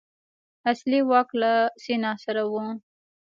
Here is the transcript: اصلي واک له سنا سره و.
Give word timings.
اصلي 0.71 0.99
واک 1.09 1.29
له 1.41 1.53
سنا 1.83 2.11
سره 2.23 2.43
و. 2.51 2.53